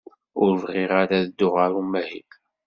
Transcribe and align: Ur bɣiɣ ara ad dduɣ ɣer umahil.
Ur 0.41 0.51
bɣiɣ 0.63 0.91
ara 1.01 1.15
ad 1.19 1.23
dduɣ 1.27 1.53
ɣer 1.59 1.71
umahil. 1.81 2.29